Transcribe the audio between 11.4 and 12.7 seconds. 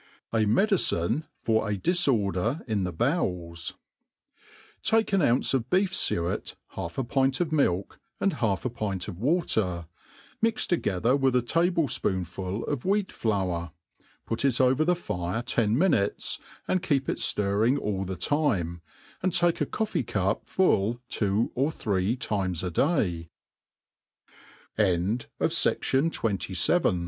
table fpoonful